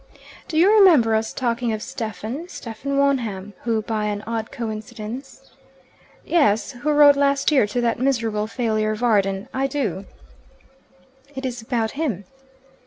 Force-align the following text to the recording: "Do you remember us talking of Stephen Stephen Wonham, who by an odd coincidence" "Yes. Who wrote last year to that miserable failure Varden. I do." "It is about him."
"Do 0.47 0.57
you 0.57 0.73
remember 0.73 1.13
us 1.13 1.31
talking 1.31 1.71
of 1.73 1.83
Stephen 1.83 2.49
Stephen 2.49 2.97
Wonham, 2.97 3.53
who 3.65 3.83
by 3.83 4.05
an 4.05 4.23
odd 4.25 4.49
coincidence" 4.51 5.51
"Yes. 6.25 6.71
Who 6.71 6.89
wrote 6.91 7.15
last 7.15 7.51
year 7.51 7.67
to 7.67 7.81
that 7.81 7.99
miserable 7.99 8.47
failure 8.47 8.95
Varden. 8.95 9.47
I 9.53 9.67
do." 9.67 10.05
"It 11.35 11.45
is 11.45 11.61
about 11.61 11.91
him." 11.91 12.23